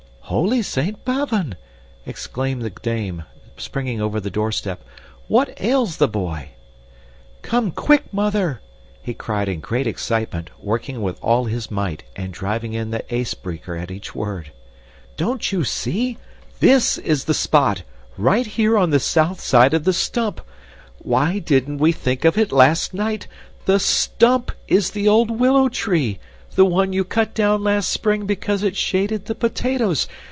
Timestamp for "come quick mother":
7.41-8.61